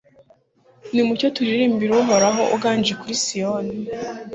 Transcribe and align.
nimucyo 0.93 1.27
turirimbire 1.35 1.93
uhoraho, 2.03 2.41
uganje 2.55 2.93
kuri 2.99 3.13
siyoni 3.23 3.75